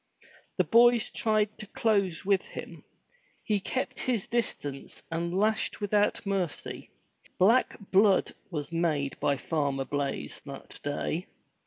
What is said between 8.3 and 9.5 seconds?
was made by